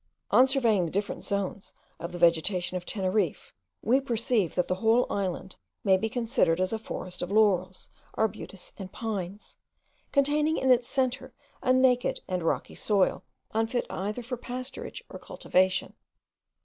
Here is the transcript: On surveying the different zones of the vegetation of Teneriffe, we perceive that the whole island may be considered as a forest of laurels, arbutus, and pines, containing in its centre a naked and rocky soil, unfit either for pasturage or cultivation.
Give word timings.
On 0.31 0.47
surveying 0.47 0.85
the 0.85 0.91
different 0.91 1.23
zones 1.23 1.73
of 1.99 2.11
the 2.11 2.17
vegetation 2.17 2.75
of 2.75 2.87
Teneriffe, 2.87 3.53
we 3.83 4.01
perceive 4.01 4.55
that 4.55 4.67
the 4.67 4.73
whole 4.81 5.05
island 5.11 5.57
may 5.83 5.95
be 5.95 6.09
considered 6.09 6.59
as 6.59 6.73
a 6.73 6.79
forest 6.79 7.21
of 7.21 7.29
laurels, 7.29 7.91
arbutus, 8.15 8.73
and 8.79 8.91
pines, 8.91 9.57
containing 10.11 10.57
in 10.57 10.71
its 10.71 10.87
centre 10.87 11.35
a 11.61 11.71
naked 11.71 12.19
and 12.27 12.41
rocky 12.41 12.73
soil, 12.73 13.23
unfit 13.53 13.85
either 13.91 14.23
for 14.23 14.37
pasturage 14.37 15.03
or 15.07 15.19
cultivation. 15.19 15.93